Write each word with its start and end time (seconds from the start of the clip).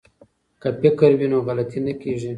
که 0.61 0.69
فکر 0.79 1.11
وي 1.19 1.27
نو 1.31 1.39
غلطي 1.47 1.79
نه 1.85 1.93
کیږي. 2.01 2.29